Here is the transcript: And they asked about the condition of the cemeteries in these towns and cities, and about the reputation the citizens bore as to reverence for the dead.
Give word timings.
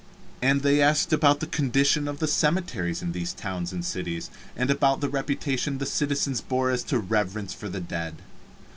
And 0.41 0.61
they 0.63 0.81
asked 0.81 1.13
about 1.13 1.41
the 1.41 1.45
condition 1.45 2.07
of 2.07 2.17
the 2.17 2.27
cemeteries 2.27 3.03
in 3.03 3.11
these 3.11 3.33
towns 3.33 3.71
and 3.71 3.85
cities, 3.85 4.31
and 4.55 4.71
about 4.71 4.99
the 4.99 5.09
reputation 5.09 5.77
the 5.77 5.85
citizens 5.85 6.41
bore 6.41 6.71
as 6.71 6.81
to 6.85 6.97
reverence 6.97 7.53
for 7.53 7.69
the 7.69 7.81
dead. 7.81 8.15